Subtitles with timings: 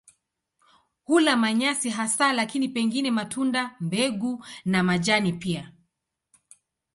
[1.03, 5.71] Hula manyasi hasa lakini pengine matunda, mbegu na majani pia.